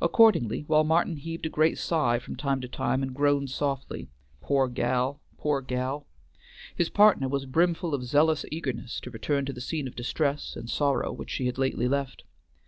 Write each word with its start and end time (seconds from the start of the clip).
Accordingly, 0.00 0.60
while 0.68 0.84
Martin 0.84 1.16
heaved 1.16 1.44
a 1.44 1.48
great 1.48 1.78
sigh 1.78 2.20
from 2.20 2.36
time 2.36 2.60
to 2.60 2.68
time 2.68 3.02
and 3.02 3.12
groaned 3.12 3.50
softly, 3.50 4.08
"Pore 4.40 4.68
gal 4.68 5.20
pore 5.36 5.62
gal!" 5.62 6.06
his 6.76 6.88
partner 6.88 7.26
was 7.26 7.44
brimful 7.44 7.92
of 7.92 8.04
zealous 8.04 8.44
eagerness 8.52 9.00
to 9.00 9.10
return 9.10 9.44
to 9.46 9.52
the 9.52 9.60
scene 9.60 9.88
of 9.88 9.96
distress 9.96 10.54
and 10.54 10.70
sorrow 10.70 11.10
which 11.10 11.30
she 11.30 11.46
had 11.46 11.58
lately 11.58 11.88
left. 11.88 12.22